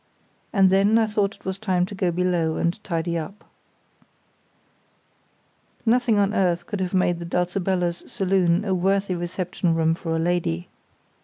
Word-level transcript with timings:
And 0.51 0.71
then 0.71 0.97
I 0.97 1.05
thought 1.05 1.35
it 1.35 1.45
was 1.45 1.59
time 1.59 1.85
to 1.85 1.93
go 1.93 2.09
below 2.09 2.55
and 2.55 2.83
tidy 2.83 3.19
up. 3.19 3.43
Nothing 5.85 6.17
on 6.17 6.33
earth 6.33 6.65
could 6.65 6.79
have 6.79 6.95
made 6.95 7.19
the 7.19 7.25
Dulcibella's 7.25 8.11
saloon 8.11 8.65
a 8.65 8.73
worthy 8.73 9.13
reception 9.13 9.75
room 9.75 9.93
for 9.93 10.15
a 10.15 10.17
lady. 10.17 10.69